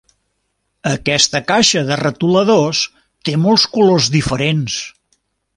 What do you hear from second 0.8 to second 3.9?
Aquesta caixa de retoladors té molts